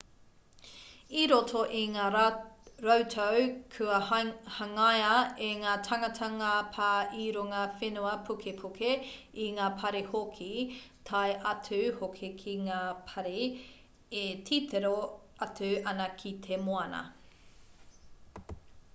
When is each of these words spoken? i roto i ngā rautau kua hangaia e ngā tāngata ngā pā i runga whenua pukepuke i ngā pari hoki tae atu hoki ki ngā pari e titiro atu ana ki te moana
i 1.23 1.23
roto 1.31 1.59
i 1.79 1.81
ngā 1.95 2.05
rautau 2.13 3.43
kua 3.75 3.97
hangaia 4.07 5.11
e 5.47 5.49
ngā 5.59 5.73
tāngata 5.89 6.29
ngā 6.37 6.55
pā 6.79 6.87
i 7.27 7.27
runga 7.35 7.59
whenua 7.81 8.13
pukepuke 8.29 8.89
i 9.45 9.51
ngā 9.59 9.67
pari 9.83 10.01
hoki 10.15 10.49
tae 11.11 11.37
atu 11.51 11.83
hoki 12.01 12.31
ki 12.41 12.57
ngā 12.71 12.81
pari 13.11 13.47
e 14.23 14.25
titiro 14.49 14.95
atu 15.49 15.71
ana 15.93 16.09
ki 16.25 16.35
te 16.49 16.59
moana 16.71 17.05